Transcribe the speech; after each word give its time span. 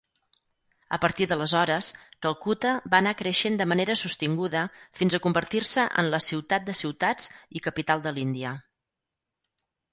A 0.95 0.97
partir 1.01 1.25
d'aleshores, 1.31 1.89
"Calcutta 2.27 2.71
va 2.93 3.01
anar 3.03 3.13
creixent 3.19 3.59
de 3.61 3.69
manera 3.75 3.97
sostinguda 4.03 4.65
fins 5.01 5.17
a 5.17 5.21
convertir'se 5.29 5.87
en 6.05 6.11
la 6.19 6.23
"ciutat 6.31 6.69
de 6.73 6.79
ciutats" 6.83 7.31
i 7.61 7.65
capital 7.71 8.07
de 8.09 8.19
l'Índia". 8.19 8.59